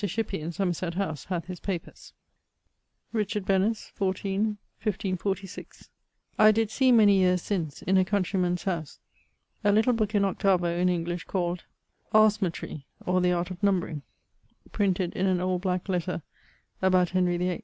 [0.07, 2.13] Shipey in Somerset house hath his papers.
[3.13, 4.57] =Richard Benese= (14..
[4.81, 5.91] 1546).
[6.39, 8.97] I did see, many yeares since, in a countrey man's house,
[9.63, 11.65] a little booke in 8vo in English, called
[12.15, 14.01] Arsmetrie, or the Art of numbring:
[14.71, 16.23] printed in an old black letter
[16.81, 17.59] about Henry VIII.